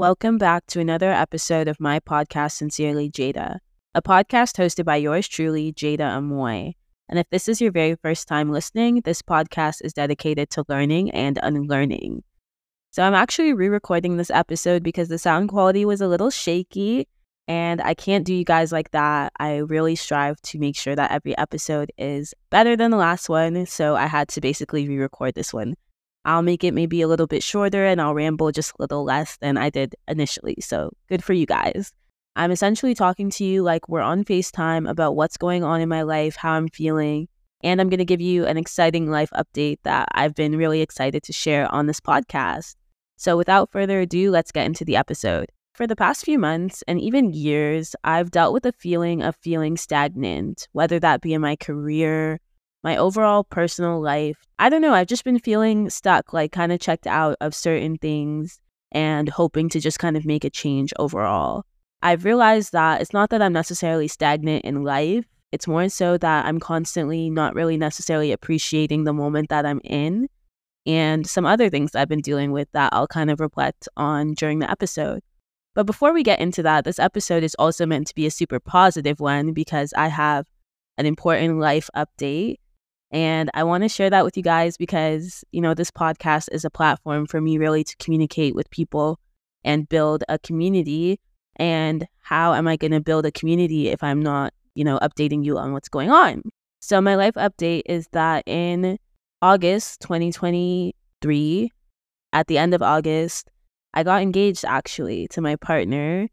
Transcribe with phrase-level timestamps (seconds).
[0.00, 3.58] Welcome back to another episode of my podcast, Sincerely Jada,
[3.94, 6.72] a podcast hosted by yours truly, Jada Amoy.
[7.10, 11.10] And if this is your very first time listening, this podcast is dedicated to learning
[11.10, 12.22] and unlearning.
[12.92, 17.06] So I'm actually re recording this episode because the sound quality was a little shaky
[17.46, 19.34] and I can't do you guys like that.
[19.38, 23.66] I really strive to make sure that every episode is better than the last one.
[23.66, 25.74] So I had to basically re record this one.
[26.24, 29.36] I'll make it maybe a little bit shorter and I'll ramble just a little less
[29.38, 30.56] than I did initially.
[30.60, 31.92] So good for you guys.
[32.36, 36.02] I'm essentially talking to you like we're on FaceTime about what's going on in my
[36.02, 37.28] life, how I'm feeling,
[37.62, 41.22] and I'm going to give you an exciting life update that I've been really excited
[41.24, 42.76] to share on this podcast.
[43.16, 45.50] So without further ado, let's get into the episode.
[45.74, 49.76] For the past few months and even years, I've dealt with a feeling of feeling
[49.76, 52.38] stagnant, whether that be in my career,
[52.82, 54.36] my overall personal life.
[54.58, 57.98] I don't know, I've just been feeling stuck, like kind of checked out of certain
[57.98, 58.60] things
[58.92, 61.64] and hoping to just kind of make a change overall.
[62.02, 65.26] I've realized that it's not that I'm necessarily stagnant in life.
[65.52, 70.28] It's more so that I'm constantly not really necessarily appreciating the moment that I'm in
[70.86, 74.60] and some other things I've been dealing with that I'll kind of reflect on during
[74.60, 75.20] the episode.
[75.74, 78.58] But before we get into that, this episode is also meant to be a super
[78.58, 80.46] positive one because I have
[80.96, 82.56] an important life update
[83.10, 86.64] and I want to share that with you guys because, you know, this podcast is
[86.64, 89.18] a platform for me really to communicate with people
[89.64, 91.18] and build a community.
[91.56, 95.44] And how am I going to build a community if I'm not, you know, updating
[95.44, 96.42] you on what's going on?
[96.78, 98.96] So, my life update is that in
[99.42, 101.72] August 2023,
[102.32, 103.50] at the end of August,
[103.92, 106.28] I got engaged actually to my partner,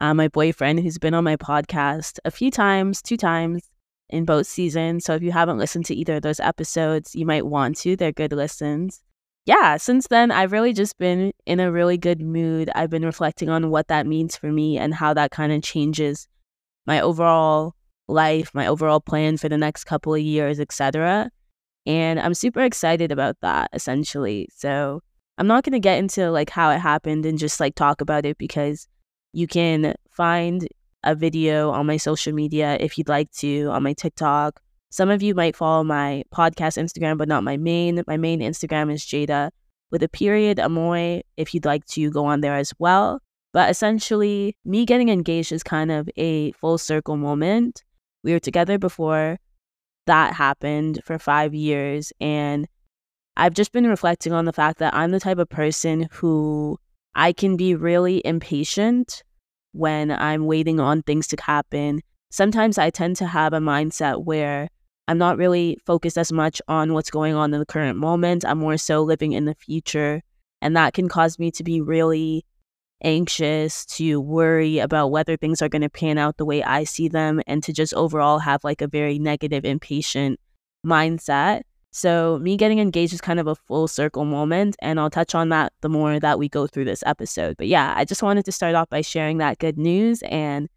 [0.00, 3.69] uh, my boyfriend, who's been on my podcast a few times, two times
[4.10, 5.04] in both seasons.
[5.04, 7.96] So if you haven't listened to either of those episodes, you might want to.
[7.96, 9.00] They're good listens.
[9.46, 12.70] Yeah, since then, I've really just been in a really good mood.
[12.74, 16.28] I've been reflecting on what that means for me and how that kind of changes
[16.86, 17.74] my overall
[18.06, 21.30] life, my overall plan for the next couple of years, etc.
[21.86, 24.48] And I'm super excited about that essentially.
[24.54, 25.02] So,
[25.40, 28.26] I'm not going to get into like how it happened and just like talk about
[28.26, 28.86] it because
[29.32, 30.68] you can find
[31.04, 34.60] a video on my social media if you'd like to, on my TikTok.
[34.90, 38.02] Some of you might follow my podcast Instagram, but not my main.
[38.06, 39.50] My main Instagram is Jada
[39.90, 43.20] with a period, Amoy, if you'd like to go on there as well.
[43.52, 47.82] But essentially, me getting engaged is kind of a full circle moment.
[48.22, 49.38] We were together before
[50.06, 52.12] that happened for five years.
[52.20, 52.68] And
[53.36, 56.78] I've just been reflecting on the fact that I'm the type of person who
[57.14, 59.22] I can be really impatient
[59.72, 62.00] when I'm waiting on things to happen.
[62.30, 64.68] Sometimes I tend to have a mindset where
[65.08, 68.44] I'm not really focused as much on what's going on in the current moment.
[68.44, 70.22] I'm more so living in the future.
[70.62, 72.44] And that can cause me to be really
[73.02, 77.08] anxious, to worry about whether things are going to pan out the way I see
[77.08, 80.38] them, and to just overall have like a very negative, impatient
[80.86, 81.62] mindset.
[81.92, 85.48] So, me getting engaged is kind of a full circle moment, and I'll touch on
[85.48, 87.56] that the more that we go through this episode.
[87.56, 90.68] But yeah, I just wanted to start off by sharing that good news, and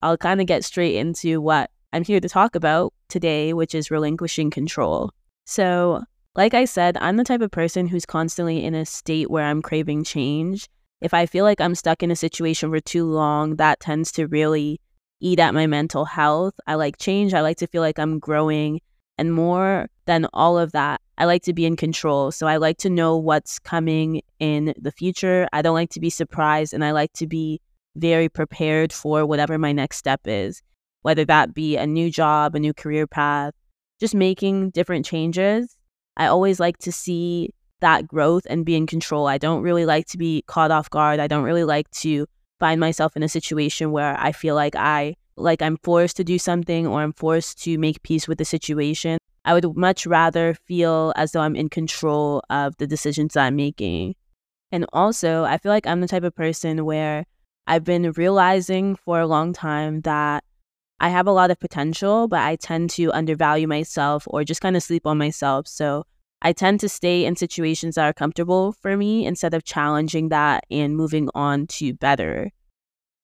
[0.00, 3.90] I'll kind of get straight into what I'm here to talk about today, which is
[3.90, 5.10] relinquishing control.
[5.44, 6.02] So,
[6.34, 9.62] like I said, I'm the type of person who's constantly in a state where I'm
[9.62, 10.68] craving change.
[11.00, 14.26] If I feel like I'm stuck in a situation for too long, that tends to
[14.26, 14.80] really
[15.20, 16.54] eat at my mental health.
[16.66, 18.80] I like change, I like to feel like I'm growing
[19.18, 22.32] and more than all of that, I like to be in control.
[22.32, 25.48] So I like to know what's coming in the future.
[25.52, 27.60] I don't like to be surprised and I like to be
[27.96, 30.62] very prepared for whatever my next step is,
[31.02, 33.54] whether that be a new job, a new career path,
[34.00, 35.76] just making different changes.
[36.16, 39.26] I always like to see that growth and be in control.
[39.26, 41.20] I don't really like to be caught off guard.
[41.20, 42.26] I don't really like to
[42.58, 46.38] find myself in a situation where I feel like I like I'm forced to do
[46.38, 49.18] something or I'm forced to make peace with the situation.
[49.44, 54.14] I would much rather feel as though I'm in control of the decisions I'm making.
[54.72, 57.26] And also, I feel like I'm the type of person where
[57.66, 60.44] I've been realizing for a long time that
[61.00, 64.76] I have a lot of potential, but I tend to undervalue myself or just kind
[64.76, 65.66] of sleep on myself.
[65.68, 66.04] So
[66.40, 70.64] I tend to stay in situations that are comfortable for me instead of challenging that
[70.70, 72.50] and moving on to better.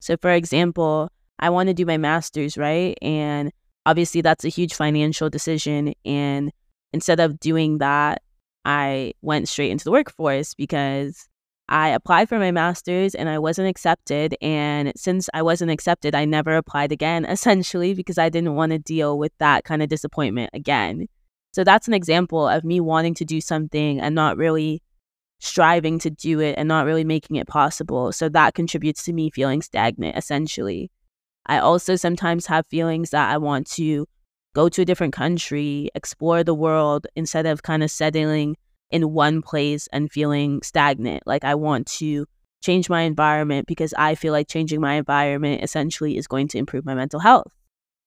[0.01, 1.11] So, for example,
[1.41, 2.97] I want to do my master's, right?
[3.03, 3.51] And
[3.87, 5.95] obviously, that's a huge financial decision.
[6.05, 6.53] And
[6.93, 8.23] instead of doing that,
[8.65, 11.27] I went straight into the workforce because
[11.71, 14.37] I applied for my master's and I wasn't accepted.
[14.43, 18.79] And since I wasn't accepted, I never applied again, essentially, because I didn't want to
[18.79, 21.07] deal with that kind of disappointment again.
[21.53, 24.83] So that's an example of me wanting to do something and not really
[25.41, 28.13] striving to do it and not really making it possible.
[28.13, 30.91] So that contributes to me feeling stagnant, essentially.
[31.47, 34.07] I also sometimes have feelings that I want to
[34.55, 38.57] go to a different country, explore the world instead of kind of settling
[38.91, 41.23] in one place and feeling stagnant.
[41.27, 42.27] Like I want to
[42.63, 46.85] change my environment because I feel like changing my environment essentially is going to improve
[46.85, 47.53] my mental health.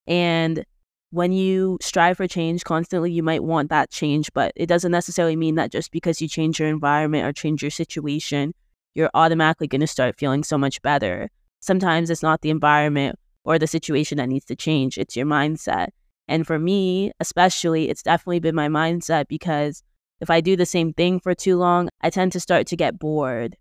[0.06, 0.66] And
[1.12, 5.36] when you strive for change constantly, you might want that change, but it doesn't necessarily
[5.36, 8.54] mean that just because you change your environment or change your situation,
[8.96, 11.30] you're automatically going to start feeling so much better.
[11.60, 15.90] Sometimes it's not the environment or the situation that needs to change, it's your mindset.
[16.28, 19.84] And for me, especially, it's definitely been my mindset because
[20.22, 22.98] if I do the same thing for too long, I tend to start to get
[23.00, 23.56] bored.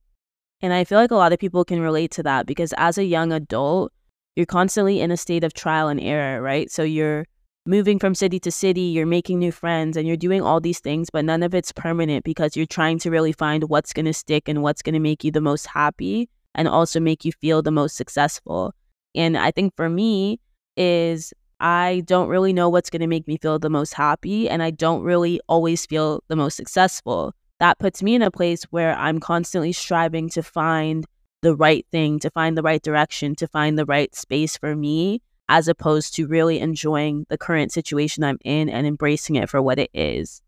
[0.61, 3.05] And I feel like a lot of people can relate to that because as a
[3.05, 3.93] young adult,
[4.37, 6.70] you're constantly in a state of trial and error, right?
[6.70, 7.26] So you're
[7.67, 11.11] moving from city to city, you're making new friends, and you're doing all these things,
[11.11, 14.49] but none of it's permanent because you're trying to really find what's going to stick
[14.49, 17.70] and what's going to make you the most happy and also make you feel the
[17.70, 18.75] most successful.
[19.14, 20.41] And I think for me
[20.76, 24.62] is I don't really know what's going to make me feel the most happy and
[24.62, 27.35] I don't really always feel the most successful.
[27.61, 31.06] That puts me in a place where I'm constantly striving to find
[31.43, 35.20] the right thing, to find the right direction, to find the right space for me
[35.49, 39.79] as opposed to really enjoying the current situation I'm in and embracing it for what
[39.79, 40.41] it is.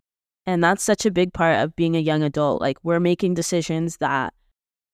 [0.46, 2.60] And that's such a big part of being a young adult.
[2.60, 4.34] Like, we're making decisions that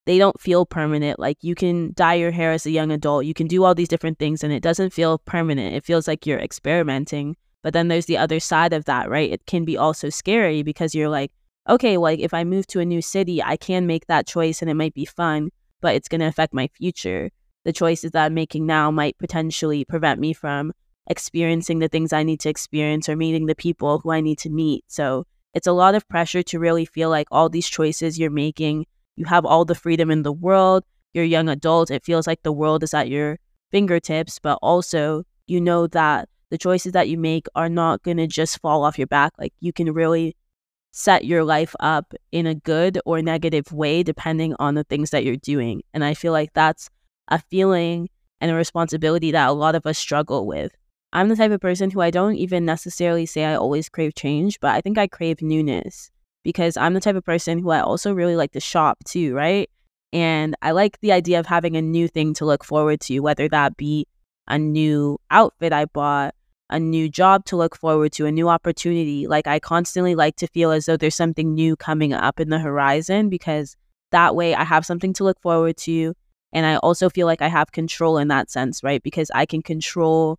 [0.07, 1.19] they don't feel permanent.
[1.19, 3.89] Like, you can dye your hair as a young adult, you can do all these
[3.89, 5.75] different things, and it doesn't feel permanent.
[5.75, 7.37] It feels like you're experimenting.
[7.63, 9.31] But then there's the other side of that, right?
[9.31, 11.31] It can be also scary because you're like,
[11.69, 14.71] okay, like if I move to a new city, I can make that choice and
[14.71, 15.51] it might be fun,
[15.83, 17.31] but it's going to affect my future
[17.65, 20.73] the choices that I'm making now might potentially prevent me from
[21.07, 24.51] experiencing the things I need to experience or meeting the people who I need to
[24.51, 24.85] meet.
[24.87, 28.87] So it's a lot of pressure to really feel like all these choices you're making,
[29.21, 30.83] you have all the freedom in the world.
[31.13, 31.91] You're a young adult.
[31.91, 33.39] It feels like the world is at your
[33.71, 38.27] fingertips, but also you know that the choices that you make are not going to
[38.27, 39.33] just fall off your back.
[39.39, 40.35] Like you can really
[40.93, 45.23] set your life up in a good or negative way depending on the things that
[45.23, 45.83] you're doing.
[45.93, 46.89] And I feel like that's
[47.29, 48.09] a feeling
[48.41, 50.73] and a responsibility that a lot of us struggle with.
[51.13, 54.59] I'm the type of person who I don't even necessarily say I always crave change,
[54.61, 56.11] but I think I crave newness
[56.43, 59.69] because I'm the type of person who I also really like to shop too, right?
[60.13, 63.49] And I like the idea of having a new thing to look forward to, whether
[63.49, 64.07] that be
[64.49, 66.35] a new outfit I bought,
[66.69, 69.27] a new job to look forward to, a new opportunity.
[69.27, 72.59] Like I constantly like to feel as though there's something new coming up in the
[72.59, 73.77] horizon because
[74.11, 76.15] that way I have something to look forward to
[76.53, 79.03] and I also feel like I have control in that sense, right?
[79.03, 80.39] Because I can control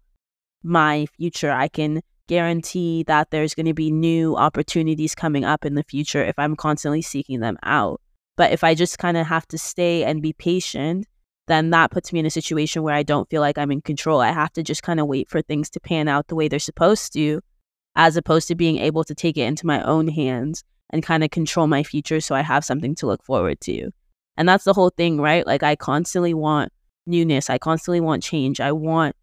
[0.63, 1.51] my future.
[1.51, 2.01] I can
[2.31, 6.56] guarantee that there's going to be new opportunities coming up in the future if I'm
[6.56, 8.00] constantly seeking them out.
[8.38, 11.07] But if I just kind of have to stay and be patient,
[11.48, 14.22] then that puts me in a situation where I don't feel like I'm in control.
[14.22, 16.60] I have to just kind of wait for things to pan out the way they're
[16.60, 17.42] supposed to,
[17.98, 21.31] as opposed to being able to take it into my own hands and kind of
[21.31, 23.92] control my future so I have something to look forward to.
[24.38, 25.45] And that's the whole thing, right?
[25.45, 26.72] Like I constantly want
[27.06, 27.50] newness.
[27.50, 28.62] I constantly want change.
[28.62, 29.18] I want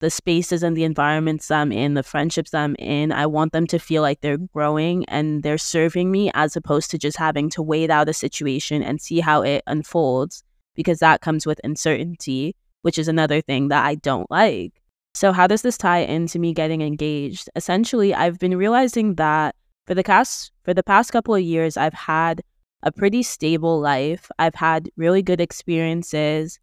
[0.00, 3.78] the spaces and the environments I'm in, the friendships I'm in, I want them to
[3.78, 7.90] feel like they're growing and they're serving me as opposed to just having to wait
[7.90, 10.42] out a situation and see how it unfolds
[10.74, 14.80] because that comes with uncertainty, which is another thing that I don't like.
[15.12, 17.50] So, how does this tie into me getting engaged?
[17.54, 19.54] Essentially, I've been realizing that
[19.86, 22.42] for the past for the past couple of years, I've had
[22.82, 24.30] a pretty stable life.
[24.38, 26.58] I've had really good experiences,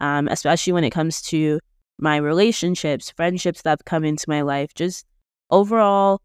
[0.00, 1.60] um, especially when it comes to
[2.00, 4.74] my relationships, friendships that have come into my life.
[4.74, 5.06] Just
[5.50, 6.20] overall,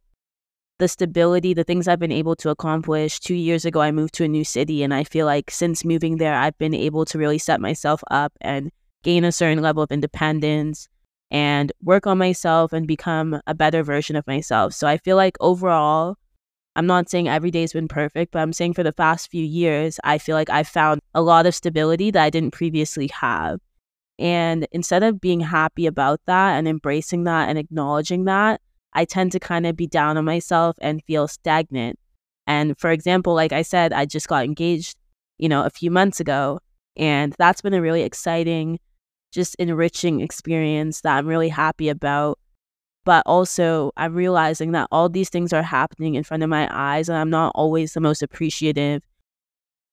[0.80, 3.20] the stability, the things I've been able to accomplish.
[3.20, 6.18] Two years ago, I moved to a new city, and I feel like since moving
[6.18, 8.72] there, I've been able to really set myself up and
[9.04, 10.88] gain a certain level of independence
[11.32, 14.74] and work on myself and become a better version of myself.
[14.74, 16.16] So I feel like overall,
[16.76, 20.00] I'm not saying every day's been perfect, but I'm saying for the past few years,
[20.04, 23.60] I feel like I've found a lot of stability that I didn't previously have.
[24.18, 28.62] And instead of being happy about that and embracing that and acknowledging that,
[28.94, 32.00] I tend to kind of be down on myself and feel stagnant.
[32.48, 34.98] And for example, like I said, I just got engaged,
[35.38, 36.60] you know, a few months ago.
[36.96, 38.80] And that's been a really exciting,
[39.34, 42.40] just enriching experience that I'm really happy about
[43.06, 47.08] but also I'm realizing that all these things are happening in front of my eyes
[47.08, 49.04] and I'm not always the most appreciative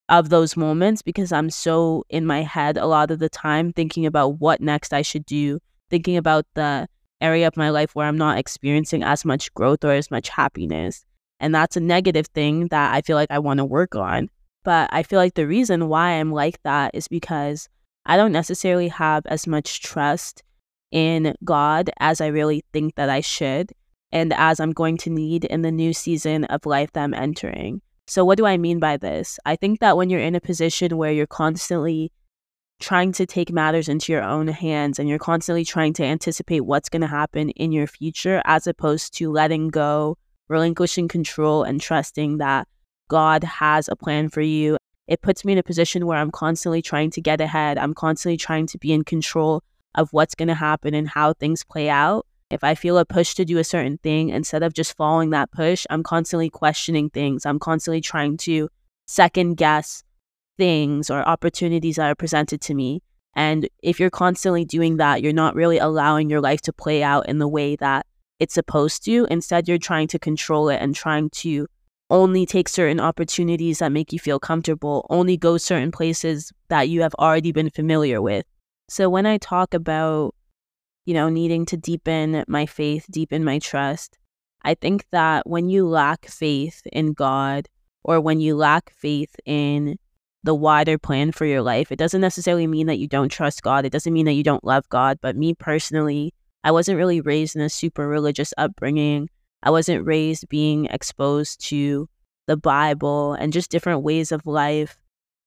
[0.09, 4.05] of those moments because I'm so in my head a lot of the time thinking
[4.05, 6.87] about what next I should do, thinking about the
[7.21, 11.05] area of my life where I'm not experiencing as much growth or as much happiness.
[11.39, 14.29] And that's a negative thing that I feel like I want to work on.
[14.63, 17.67] But I feel like the reason why I'm like that is because
[18.05, 20.43] I don't necessarily have as much trust
[20.91, 23.71] in God as I really think that I should
[24.11, 27.81] and as I'm going to need in the new season of life that I'm entering.
[28.05, 29.39] So, what do I mean by this?
[29.45, 32.11] I think that when you're in a position where you're constantly
[32.79, 36.89] trying to take matters into your own hands and you're constantly trying to anticipate what's
[36.89, 40.17] going to happen in your future, as opposed to letting go,
[40.49, 42.67] relinquishing control, and trusting that
[43.07, 46.81] God has a plan for you, it puts me in a position where I'm constantly
[46.81, 47.77] trying to get ahead.
[47.77, 49.61] I'm constantly trying to be in control
[49.95, 52.25] of what's going to happen and how things play out.
[52.53, 55.51] If I feel a push to do a certain thing, instead of just following that
[55.51, 57.45] push, I'm constantly questioning things.
[57.45, 58.69] I'm constantly trying to
[59.07, 60.03] second guess
[60.57, 63.01] things or opportunities that are presented to me.
[63.35, 67.27] And if you're constantly doing that, you're not really allowing your life to play out
[67.27, 68.05] in the way that
[68.39, 69.25] it's supposed to.
[69.31, 71.65] Instead, you're trying to control it and trying to
[72.11, 77.01] only take certain opportunities that make you feel comfortable, only go certain places that you
[77.01, 78.45] have already been familiar with.
[78.89, 80.35] So when I talk about
[81.05, 84.17] you know, needing to deepen my faith, deepen my trust.
[84.63, 87.67] I think that when you lack faith in God
[88.03, 89.97] or when you lack faith in
[90.43, 93.85] the wider plan for your life, it doesn't necessarily mean that you don't trust God.
[93.85, 95.19] It doesn't mean that you don't love God.
[95.21, 96.33] But me personally,
[96.63, 99.29] I wasn't really raised in a super religious upbringing.
[99.63, 102.09] I wasn't raised being exposed to
[102.47, 104.97] the Bible and just different ways of life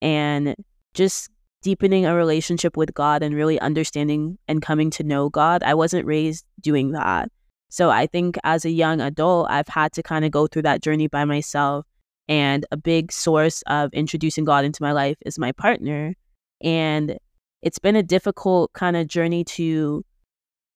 [0.01, 0.55] and
[0.93, 1.29] just
[1.61, 5.63] deepening a relationship with God and really understanding and coming to know God.
[5.63, 7.29] I wasn't raised doing that.
[7.69, 10.81] So I think as a young adult, I've had to kind of go through that
[10.81, 11.85] journey by myself.
[12.29, 16.13] And a big source of introducing God into my life is my partner.
[16.61, 17.17] And
[17.61, 20.03] it's been a difficult kind of journey to,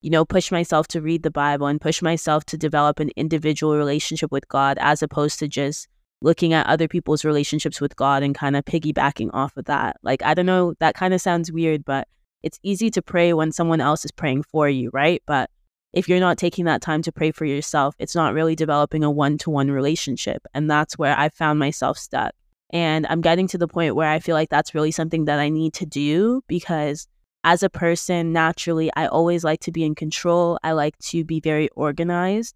[0.01, 3.77] you know, push myself to read the Bible and push myself to develop an individual
[3.77, 5.87] relationship with God as opposed to just
[6.21, 9.97] looking at other people's relationships with God and kind of piggybacking off of that.
[10.03, 12.07] Like, I don't know, that kind of sounds weird, but
[12.43, 15.21] it's easy to pray when someone else is praying for you, right?
[15.25, 15.49] But
[15.93, 19.11] if you're not taking that time to pray for yourself, it's not really developing a
[19.11, 20.45] one to one relationship.
[20.53, 22.33] And that's where I found myself stuck.
[22.71, 25.49] And I'm getting to the point where I feel like that's really something that I
[25.49, 27.07] need to do because
[27.43, 30.59] as a person, naturally, I always like to be in control.
[30.63, 32.55] I like to be very organized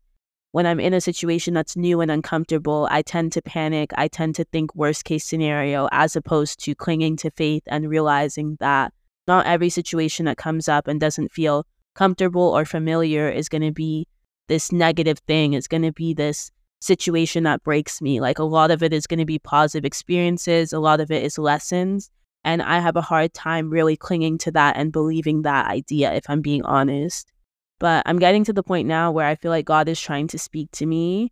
[0.55, 3.91] when I'm in a situation that's new and uncomfortable, I tend to panic.
[3.97, 8.55] I tend to think worst case scenario as opposed to clinging to faith and realizing
[8.61, 8.93] that
[9.27, 13.73] not every situation that comes up and doesn't feel comfortable or familiar is going to
[13.73, 14.07] be
[14.47, 15.51] this negative thing.
[15.51, 18.21] It's going to be this situation that breaks me.
[18.21, 21.21] Like a lot of it is going to be positive experiences, a lot of it
[21.21, 22.09] is lessons.
[22.45, 26.29] And I have a hard time really clinging to that and believing that idea, if
[26.29, 27.29] I'm being honest.
[27.79, 30.39] But I'm getting to the point now where I feel like God is trying to
[30.39, 31.31] speak to me.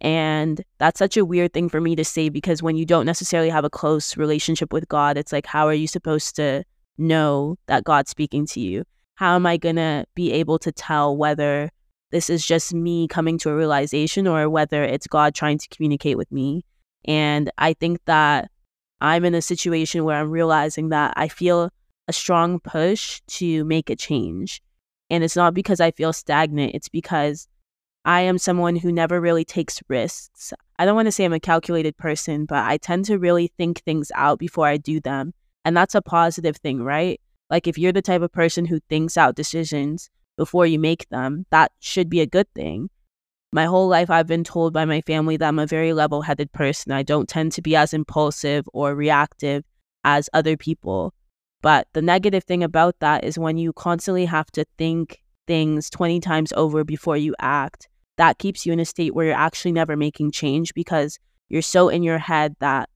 [0.00, 3.50] And that's such a weird thing for me to say because when you don't necessarily
[3.50, 6.64] have a close relationship with God, it's like, how are you supposed to
[6.96, 8.84] know that God's speaking to you?
[9.16, 11.70] How am I going to be able to tell whether
[12.10, 16.16] this is just me coming to a realization or whether it's God trying to communicate
[16.16, 16.64] with me?
[17.04, 18.50] And I think that
[19.00, 21.70] I'm in a situation where I'm realizing that I feel
[22.08, 24.62] a strong push to make a change.
[25.10, 27.48] And it's not because I feel stagnant, it's because
[28.04, 30.54] I am someone who never really takes risks.
[30.78, 33.82] I don't want to say I'm a calculated person, but I tend to really think
[33.82, 35.34] things out before I do them.
[35.64, 37.20] And that's a positive thing, right?
[37.50, 41.44] Like if you're the type of person who thinks out decisions before you make them,
[41.50, 42.88] that should be a good thing.
[43.52, 46.52] My whole life, I've been told by my family that I'm a very level headed
[46.52, 46.92] person.
[46.92, 49.64] I don't tend to be as impulsive or reactive
[50.04, 51.12] as other people.
[51.62, 56.20] But the negative thing about that is when you constantly have to think things 20
[56.20, 59.96] times over before you act, that keeps you in a state where you're actually never
[59.96, 62.88] making change because you're so in your head that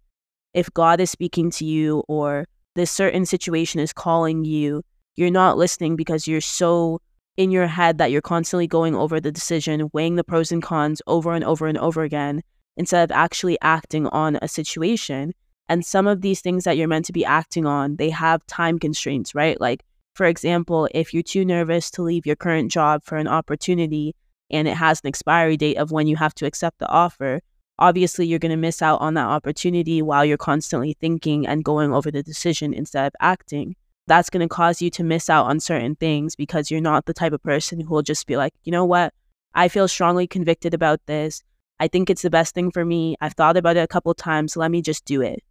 [0.54, 4.83] if God is speaking to you or this certain situation is calling you,
[5.16, 7.00] you're not listening because you're so
[7.37, 11.02] in your head that you're constantly going over the decision, weighing the pros and cons
[11.06, 12.42] over and over and over again
[12.76, 15.33] instead of actually acting on a situation.
[15.68, 18.78] And some of these things that you're meant to be acting on, they have time
[18.78, 19.59] constraints, right?
[19.61, 19.83] Like,
[20.14, 24.14] for example, if you're too nervous to leave your current job for an opportunity
[24.50, 27.40] and it has an expiry date of when you have to accept the offer,
[27.78, 31.92] obviously you're going to miss out on that opportunity while you're constantly thinking and going
[31.92, 33.75] over the decision instead of acting.
[34.06, 37.14] That's going to cause you to miss out on certain things because you're not the
[37.14, 39.14] type of person who will just be like, you know what?
[39.54, 41.42] I feel strongly convicted about this.
[41.80, 43.16] I think it's the best thing for me.
[43.23, 44.59] I've thought about it a couple times.
[44.59, 45.42] Let me just do it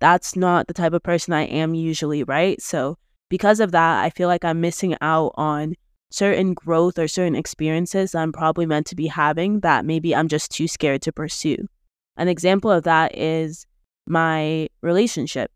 [0.00, 2.60] that's not the type of person I am usually, right?
[2.60, 2.96] So,
[3.28, 5.74] because of that, I feel like I'm missing out on
[6.10, 10.50] certain growth or certain experiences I'm probably meant to be having that maybe I'm just
[10.50, 11.68] too scared to pursue.
[12.16, 13.64] An example of that is
[14.06, 15.52] my relationship.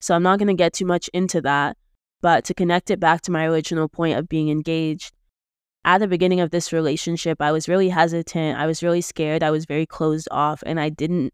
[0.00, 1.76] So I'm not going to get too much into that,
[2.20, 5.12] but to connect it back to my original point of being engaged,
[5.84, 8.58] at the beginning of this relationship, I was really hesitant.
[8.58, 9.42] I was really scared.
[9.42, 11.32] I was very closed off, and I didn't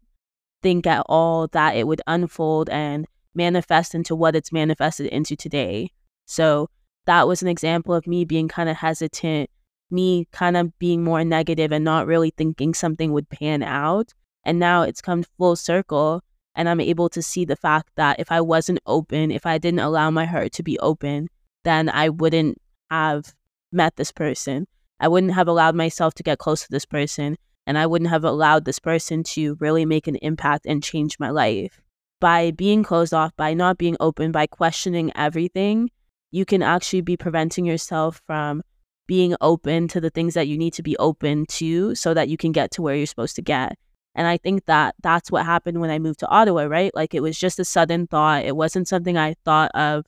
[0.65, 3.05] think at all that it would unfold and
[3.35, 5.91] manifest into what it's manifested into today.
[6.25, 6.71] So
[7.05, 9.51] that was an example of me being kind of hesitant,
[9.91, 14.15] me kind of being more negative and not really thinking something would pan out.
[14.43, 16.23] And now it's come full circle.
[16.55, 19.81] And I'm able to see the fact that if I wasn't open, if I didn't
[19.81, 21.27] allow my heart to be open,
[21.63, 23.35] then I wouldn't have
[23.71, 24.65] met this person.
[24.99, 27.37] I wouldn't have allowed myself to get close to this person.
[27.67, 31.29] And I wouldn't have allowed this person to really make an impact and change my
[31.29, 31.81] life.
[32.21, 35.89] By being closed off, by not being open, by questioning everything,
[36.31, 38.61] you can actually be preventing yourself from
[39.07, 42.37] being open to the things that you need to be open to so that you
[42.37, 43.77] can get to where you're supposed to get.
[44.15, 46.95] And I think that that's what happened when I moved to Ottawa, right?
[46.95, 48.45] Like it was just a sudden thought.
[48.45, 50.05] It wasn't something I thought of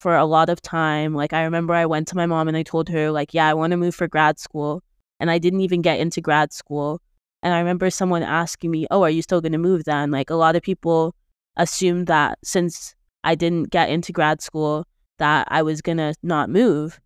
[0.00, 1.14] for a lot of time.
[1.14, 3.54] Like I remember I went to my mom and I told her like, "Yeah, I
[3.54, 4.82] want to move for grad school."
[5.20, 7.00] And I didn't even get into grad school.
[7.42, 10.30] And I remember someone asking me, "Oh, are you still going to move then?" Like
[10.30, 11.14] a lot of people
[11.56, 14.86] assumed that since I didn't get into grad school
[15.18, 17.00] that I was going to not move.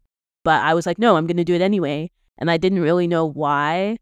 [0.45, 3.07] But I was like, "No, I'm going to do it anyway." And I didn't really
[3.09, 3.99] know why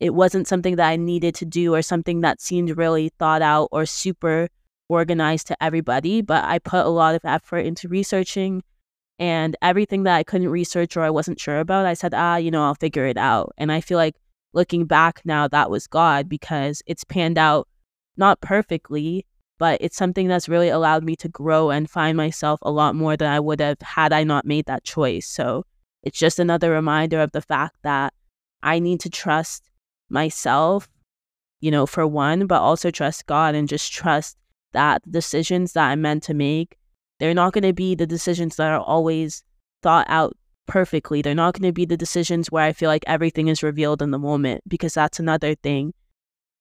[0.00, 3.68] it wasn't something that I needed to do or something that seemed really thought out
[3.72, 4.48] or super
[4.88, 6.22] organized to everybody.
[6.22, 8.62] But I put a lot of effort into researching
[9.18, 12.50] and everything that I couldn't research or I wasn't sure about, I said, ah, you
[12.50, 13.52] know, I'll figure it out.
[13.56, 14.16] And I feel like
[14.52, 17.68] looking back now, that was God because it's panned out
[18.16, 19.26] not perfectly,
[19.58, 23.16] but it's something that's really allowed me to grow and find myself a lot more
[23.16, 25.26] than I would have had I not made that choice.
[25.26, 25.64] So
[26.02, 28.12] it's just another reminder of the fact that
[28.62, 29.70] I need to trust
[30.08, 30.88] myself,
[31.60, 34.36] you know, for one, but also trust God and just trust
[34.72, 36.76] that the decisions that I'm meant to make,
[37.18, 39.42] they're not going to be the decisions that are always
[39.82, 41.22] thought out perfectly.
[41.22, 44.10] They're not going to be the decisions where I feel like everything is revealed in
[44.10, 45.94] the moment, because that's another thing.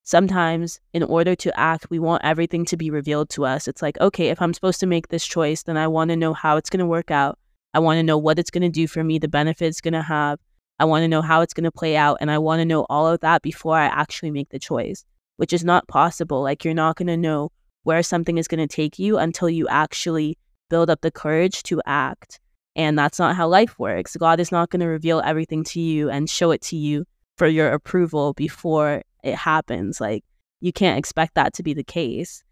[0.04, 3.68] Sometimes, in order to act, we want everything to be revealed to us.
[3.68, 6.34] It's like, okay, if I'm supposed to make this choice, then I want to know
[6.34, 7.40] how it's going to work out.
[7.74, 9.94] I want to know what it's going to do for me, the benefits it's going
[9.94, 10.40] to have.
[10.80, 12.86] I want to know how it's going to play out and I want to know
[12.90, 15.06] all of that before I actually make the choice,
[15.38, 16.42] which is not possible.
[16.42, 17.52] Like you're not going to know
[17.84, 20.38] where something is going to take you until you actually
[20.70, 22.40] build up the courage to act.
[22.76, 24.16] And that's not how life works.
[24.18, 27.06] God is not going to reveal everything to you and show it to you
[27.38, 30.02] for your approval before it happens.
[30.02, 30.24] Like
[30.60, 32.44] you can't expect that to be the case.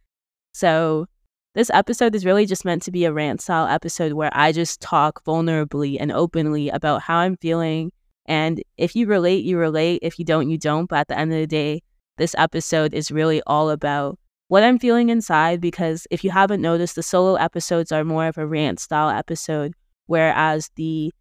[0.54, 1.08] So,
[1.54, 4.80] this episode is really just meant to be a rant style episode where I just
[4.80, 7.92] talk vulnerably and openly about how I'm feeling
[8.26, 10.00] and if you relate, you relate.
[10.02, 10.88] If you don't, you don't.
[10.88, 11.82] But at the end of the day,
[12.18, 14.20] this episode is really all about
[14.52, 18.38] what I'm feeling inside because if you haven't noticed, the solo episodes are more of
[18.38, 19.74] a rant style episode,
[20.08, 21.14] whereas the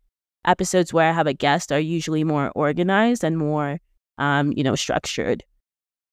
[0.45, 3.79] episodes where I have a guest are usually more organized and more,
[4.19, 5.45] um, you know, structured.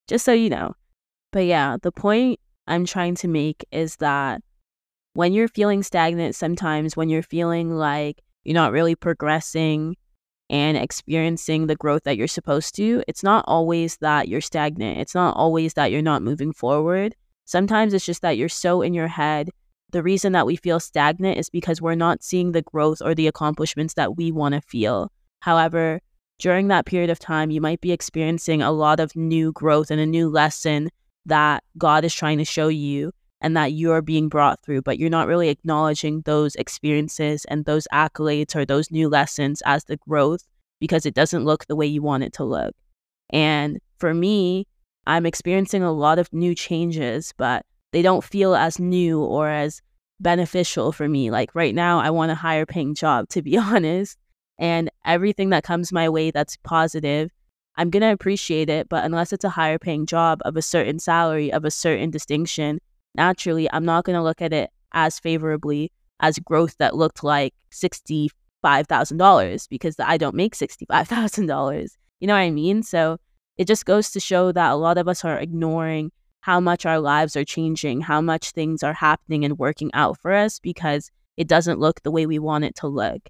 [0.08, 0.76] Just so you know.
[1.32, 4.44] But yeah, the point I'm trying to make is that
[5.14, 9.96] when you're feeling stagnant, sometimes when you're feeling like you're not really progressing,
[10.50, 15.00] and experiencing the growth that you're supposed to, it's not always that you're stagnant.
[15.00, 17.16] It's not always that you're not moving forward.
[17.46, 19.50] Sometimes it's just that you're so in your head.
[19.92, 23.28] The reason that we feel stagnant is because we're not seeing the growth or the
[23.28, 25.12] accomplishments that we want to feel.
[25.40, 26.02] However,
[26.40, 30.00] during that period of time, you might be experiencing a lot of new growth and
[30.00, 30.90] a new lesson
[31.26, 35.10] that God is trying to show you and that you're being brought through, but you're
[35.10, 40.42] not really acknowledging those experiences and those accolades or those new lessons as the growth
[40.80, 42.74] because it doesn't look the way you want it to look.
[43.30, 44.66] And for me,
[45.06, 49.82] I'm experiencing a lot of new changes, but they don't feel as new or as
[50.20, 51.32] beneficial for me.
[51.32, 54.18] Like right now, I want a higher paying job, to be honest.
[54.60, 57.30] And everything that comes my way that's positive,
[57.76, 58.90] I'm going to appreciate it.
[58.90, 62.80] But unless it's a higher paying job of a certain salary, of a certain distinction,
[63.18, 67.54] naturally, I'm not going to look at it as favorably as growth that looked like
[67.72, 71.90] $65,000 because I don't make $65,000.
[72.20, 72.84] You know what I mean?
[72.84, 73.18] So
[73.58, 77.00] it just goes to show that a lot of us are ignoring how much our
[77.00, 81.48] lives are changing, how much things are happening and working out for us because it
[81.48, 83.22] doesn't look the way we want it to look.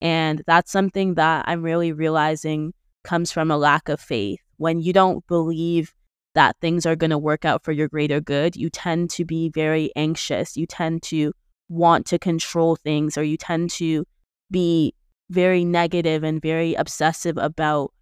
[0.00, 4.40] And that's something that I'm really realizing comes from a lack of faith.
[4.56, 5.94] When you don't believe
[6.34, 9.48] that things are going to work out for your greater good, you tend to be
[9.50, 10.56] very anxious.
[10.56, 11.32] You tend to
[11.68, 14.04] want to control things, or you tend to
[14.50, 14.94] be
[15.30, 17.92] very negative and very obsessive about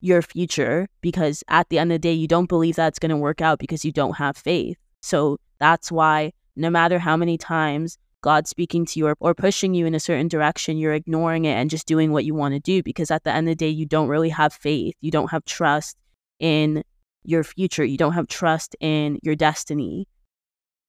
[0.00, 3.16] your future because at the end of the day, you don't believe that's going to
[3.16, 4.76] work out because you don't have faith.
[5.02, 9.74] So that's why no matter how many times God's speaking to you or, or pushing
[9.74, 12.60] you in a certain direction, you're ignoring it and just doing what you want to
[12.60, 14.94] do because at the end of the day, you don't really have faith.
[15.00, 15.96] You don't have trust
[16.40, 16.82] in
[17.24, 17.84] your future.
[17.84, 20.06] You don't have trust in your destiny.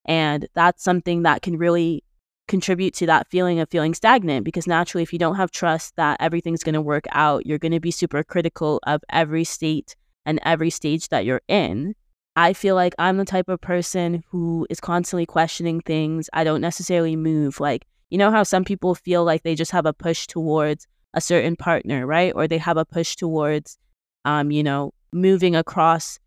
[0.05, 2.03] And that's something that can really
[2.47, 6.17] contribute to that feeling of feeling stagnant because naturally, if you don't have trust that
[6.19, 10.39] everything's going to work out, you're going to be super critical of every state and
[10.43, 11.95] every stage that you're in.
[12.35, 16.29] I feel like I'm the type of person who is constantly questioning things.
[16.33, 17.59] I don't necessarily move.
[17.59, 21.21] Like, you know how some people feel like they just have a push towards a
[21.21, 22.33] certain partner, right?
[22.35, 23.77] Or they have a push towards,
[24.25, 26.19] um, you know, moving across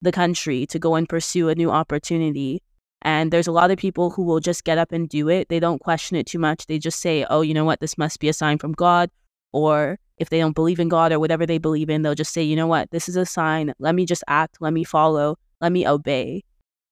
[0.00, 2.62] the country to go and pursue a new opportunity.
[3.02, 5.48] And there's a lot of people who will just get up and do it.
[5.48, 6.66] They don't question it too much.
[6.66, 7.80] They just say, oh, you know what?
[7.80, 9.10] This must be a sign from God.
[9.52, 12.42] Or if they don't believe in God or whatever they believe in, they'll just say,
[12.42, 12.90] you know what?
[12.90, 13.72] This is a sign.
[13.78, 14.58] Let me just act.
[14.60, 16.42] Let me follow let me obey.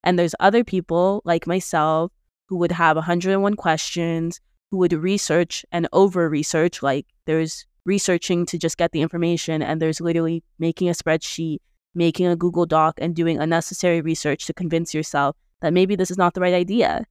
[0.05, 2.13] And there's other people like myself
[2.47, 6.83] who would have 101 questions, who would research and over research.
[6.83, 11.59] Like there's researching to just get the information, and there's literally making a spreadsheet,
[11.95, 16.19] making a Google Doc, and doing unnecessary research to convince yourself that maybe this is
[16.19, 17.07] not the right idea.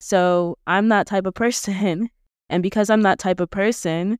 [0.00, 2.10] So I'm that type of person.
[2.50, 4.18] And because I'm that type of person,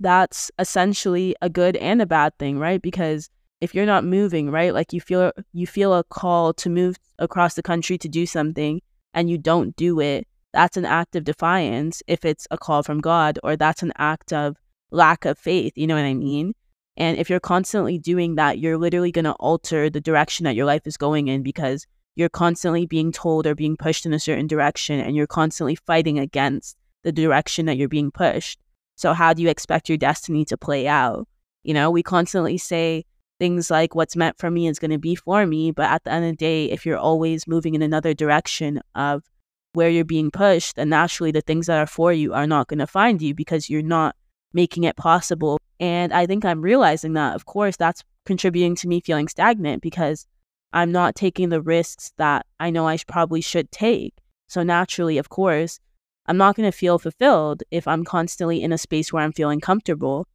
[0.00, 2.82] that's essentially a good and a bad thing, right?
[2.82, 4.74] Because if you're not moving, right?
[4.74, 8.82] Like you feel you feel a call to move across the country to do something
[9.14, 13.00] and you don't do it, that's an act of defiance if it's a call from
[13.00, 14.56] God or that's an act of
[14.92, 16.54] lack of faith, you know what I mean?
[16.96, 20.66] And if you're constantly doing that, you're literally going to alter the direction that your
[20.66, 24.46] life is going in because you're constantly being told or being pushed in a certain
[24.46, 28.58] direction and you're constantly fighting against the direction that you're being pushed.
[28.96, 31.26] So, how do you expect your destiny to play out?
[31.64, 33.04] You know, we constantly say,
[33.42, 35.72] things like what's meant for me is going to be for me.
[35.72, 39.24] But at the end of the day, if you're always moving in another direction of
[39.72, 42.78] where you're being pushed, then naturally the things that are for you are not going
[42.78, 44.14] to find you because you're not
[44.52, 45.58] making it possible.
[45.80, 50.26] And I think I'm realizing that, of course, that's contributing to me feeling stagnant because
[50.72, 54.14] I'm not taking the risks that I know I probably should take.
[54.48, 55.78] So naturally, of course,
[56.26, 59.60] I'm not going to feel fulfilled if I'm constantly in a space where I'm feeling
[59.60, 60.26] comfortable.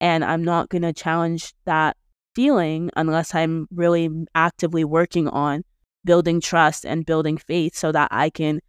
[0.00, 1.96] And I'm not going to challenge that
[2.34, 5.64] feeling unless I'm really actively working on
[6.04, 8.60] building trust and building faith so that I can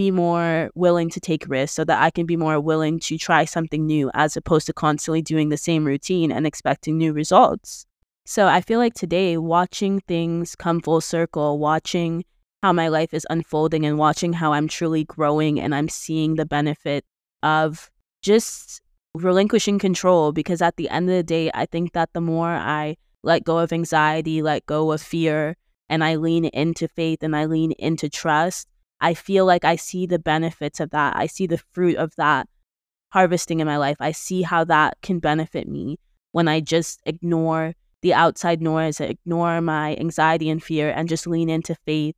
[0.00, 3.44] be more willing to take risks, so that I can be more willing to try
[3.44, 7.84] something new as opposed to constantly doing the same routine and expecting new results.
[8.24, 12.24] So I feel like today, watching things come full circle, watching
[12.62, 16.46] how my life is unfolding and watching how I'm truly growing and I'm seeing the
[16.46, 17.04] benefit
[17.42, 17.90] of
[18.22, 18.80] just
[19.12, 22.96] relinquishing control because at the end of the day, I think that the more I
[23.22, 25.56] let go of anxiety, let go of fear,
[25.90, 28.66] and I lean into faith and I lean into trust,
[29.00, 31.16] I feel like I see the benefits of that.
[31.16, 32.48] I see the fruit of that
[33.10, 33.96] harvesting in my life.
[34.00, 35.98] I see how that can benefit me
[36.32, 41.50] when I just ignore the outside noise, ignore my anxiety and fear, and just lean
[41.50, 42.14] into faith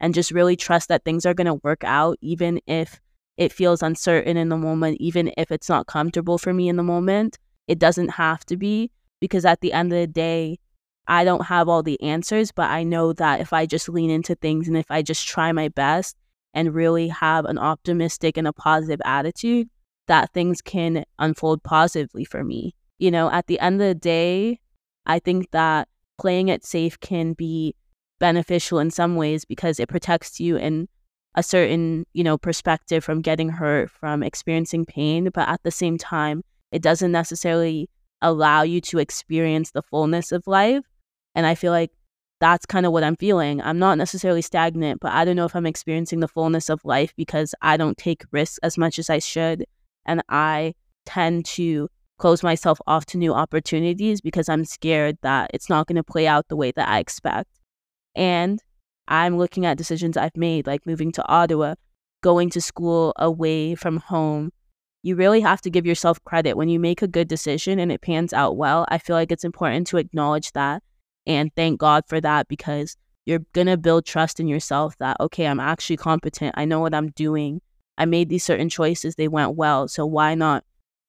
[0.00, 3.00] and just really trust that things are going to work out, even if
[3.36, 6.82] it feels uncertain in the moment, even if it's not comfortable for me in the
[6.82, 7.38] moment.
[7.66, 10.58] It doesn't have to be because at the end of the day,
[11.06, 14.34] I don't have all the answers, but I know that if I just lean into
[14.34, 16.16] things and if I just try my best
[16.54, 19.68] and really have an optimistic and a positive attitude,
[20.06, 22.74] that things can unfold positively for me.
[22.98, 24.60] You know, at the end of the day,
[25.06, 25.88] I think that
[26.18, 27.74] playing it safe can be
[28.20, 30.88] beneficial in some ways because it protects you in
[31.34, 35.98] a certain, you know, perspective from getting hurt, from experiencing pain, but at the same
[35.98, 37.90] time, it doesn't necessarily
[38.22, 40.84] allow you to experience the fullness of life.
[41.34, 41.90] And I feel like
[42.40, 43.62] that's kind of what I'm feeling.
[43.62, 47.12] I'm not necessarily stagnant, but I don't know if I'm experiencing the fullness of life
[47.16, 49.64] because I don't take risks as much as I should.
[50.04, 50.74] And I
[51.06, 55.96] tend to close myself off to new opportunities because I'm scared that it's not going
[55.96, 57.50] to play out the way that I expect.
[58.14, 58.60] And
[59.08, 61.74] I'm looking at decisions I've made, like moving to Ottawa,
[62.22, 64.50] going to school away from home,
[65.02, 68.00] you really have to give yourself credit when you make a good decision and it
[68.00, 68.86] pans out well.
[68.88, 70.82] I feel like it's important to acknowledge that
[71.26, 75.46] and thank God for that because you're going to build trust in yourself that, okay,
[75.46, 76.54] I'm actually competent.
[76.56, 77.60] I know what I'm doing.
[77.96, 79.88] I made these certain choices, they went well.
[79.88, 80.64] So why not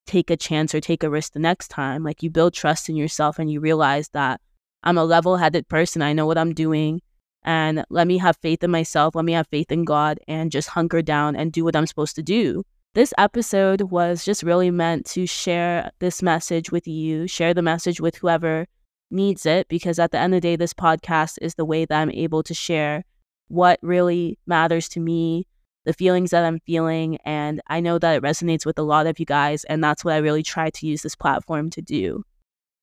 [0.06, 2.04] take a chance or take a risk the next time?
[2.04, 4.40] Like you build trust in yourself and you realize that
[4.84, 6.02] I'm a level headed person.
[6.02, 7.02] I know what I'm doing.
[7.44, 9.16] And let me have faith in myself.
[9.16, 12.16] Let me have faith in God and just hunker down and do what I'm supposed
[12.16, 12.64] to do.
[12.94, 18.00] This episode was just really meant to share this message with you, share the message
[18.00, 18.68] with whoever
[19.12, 22.02] needs it, because at the end of the day, this podcast is the way that
[22.02, 23.04] I'm able to share
[23.48, 25.48] what really matters to me,
[25.86, 27.18] the feelings that I'm feeling.
[27.26, 29.64] And I know that it resonates with a lot of you guys.
[29.66, 32.24] And that's what I really try to use this platform to do.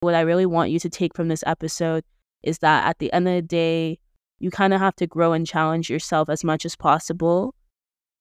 [0.00, 2.04] What I really want you to take from this episode
[2.42, 3.98] is that at the end of the day,
[4.38, 7.54] you kind of have to grow and challenge yourself as much as possible.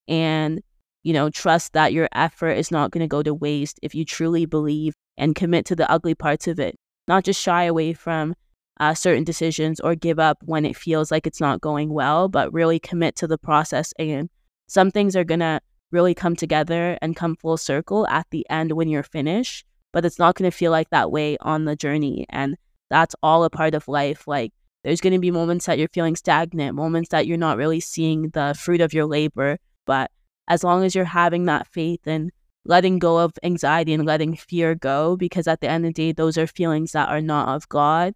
[0.08, 0.62] And,
[1.04, 4.06] you know, trust that your effort is not going to go to waste if you
[4.06, 6.76] truly believe and commit to the ugly parts of it.
[7.12, 8.36] Not just shy away from
[8.80, 12.54] uh, certain decisions or give up when it feels like it's not going well, but
[12.54, 13.94] really commit to the process.
[14.00, 14.30] And
[14.68, 15.60] some things are going to
[15.92, 20.20] really come together and come full circle at the end when you're finished, but it's
[20.20, 22.26] not going to feel like that way on the journey.
[22.30, 22.56] And
[22.90, 24.26] that's all a part of life.
[24.26, 24.54] Like,
[24.86, 28.30] there's going to be moments that you're feeling stagnant, moments that you're not really seeing
[28.30, 29.58] the fruit of your labor.
[29.86, 30.12] But
[30.48, 32.32] as long as you're having that faith and
[32.66, 36.12] letting go of anxiety and letting fear go, because at the end of the day,
[36.12, 38.14] those are feelings that are not of God,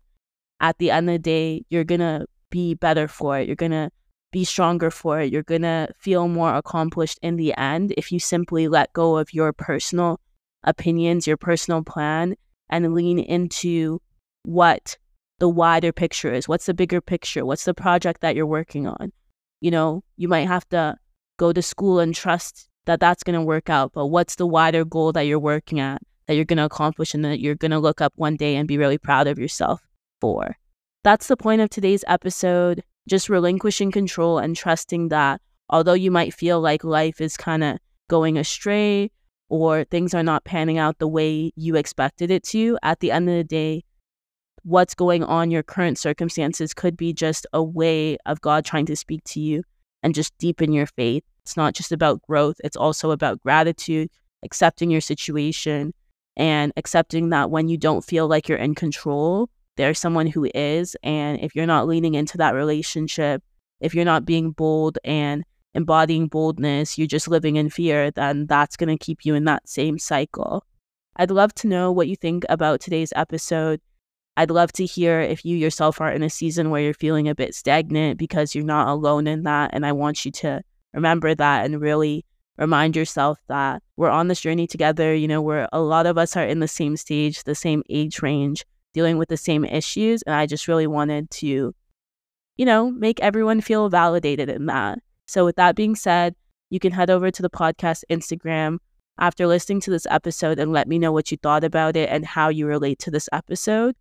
[0.60, 3.48] at the end of the day, you're to be better for it.
[3.48, 3.92] You're to
[4.32, 5.32] be stronger for it.
[5.32, 9.54] You're to feel more accomplished in the end if you simply let go of your
[9.54, 10.20] personal
[10.64, 12.36] opinions, your personal plan,
[12.70, 14.02] and lean into
[14.44, 14.98] what
[15.40, 16.48] the wider picture is.
[16.48, 17.46] What's the bigger picture?
[17.46, 19.12] What's the project that you're working on?
[19.60, 20.98] You know, you might have to
[21.38, 24.86] go to school and trust that that's going to work out, but what's the wider
[24.86, 27.80] goal that you're working at that you're going to accomplish and that you're going to
[27.80, 29.82] look up one day and be really proud of yourself?
[30.22, 30.58] for.
[31.04, 32.84] That's the point of today's episode.
[33.08, 37.78] Just relinquishing control and trusting that although you might feel like life is kind of
[38.08, 39.12] going astray
[39.50, 43.30] or things are not panning out the way you expected it to, at the end
[43.30, 43.84] of the day,
[44.64, 48.96] what's going on, your current circumstances could be just a way of God trying to
[48.96, 49.64] speak to you
[50.02, 51.24] and just deepen your faith.
[51.46, 54.10] It's not just about growth, it's also about gratitude,
[54.44, 55.94] accepting your situation,
[56.36, 60.98] and accepting that when you don't feel like you're in control, there's someone who is.
[61.04, 63.44] And if you're not leaning into that relationship,
[63.80, 65.44] if you're not being bold and
[65.76, 69.70] embodying boldness, you're just living in fear, then that's going to keep you in that
[69.70, 70.66] same cycle.
[71.18, 73.82] I'd love to know what you think about today's episode.
[74.36, 77.36] I'd love to hear if you yourself are in a season where you're feeling a
[77.36, 79.70] bit stagnant because you're not alone in that.
[79.74, 80.64] And I want you to
[80.96, 82.26] remember that and really
[82.58, 85.14] remind yourself that we're on this journey together.
[85.14, 88.22] You know, where a lot of us are in the same stage, the same age
[88.22, 90.22] range dealing with the same issues.
[90.24, 91.76] And I just really wanted to,
[92.58, 95.00] you know, make everyone feel validated in that.
[95.28, 96.36] So, with that being said,
[96.70, 98.78] you can head over to the podcast Instagram
[99.20, 102.26] after listening to this episode and let me know what you thought about it and
[102.26, 103.96] how you relate to this episode.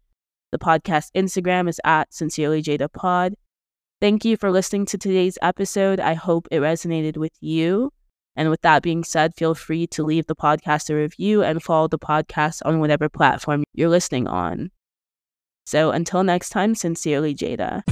[0.53, 3.35] The podcast Instagram is at Sincerely Jada Pod.
[4.05, 5.99] Thank you for listening to today's episode.
[5.99, 7.91] I hope it resonated with you.
[8.37, 11.89] And with that being said, feel free to leave the podcast a review and follow
[11.89, 14.73] the podcast on whatever platform you're listening on.
[15.65, 17.83] So until next time, sincerely, Jada.